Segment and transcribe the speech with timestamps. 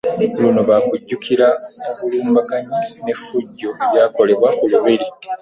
[0.41, 5.05] Luno ba kujjukiranga obulumbaganyi n'effujjo ebyakolebwa ku Lubiri.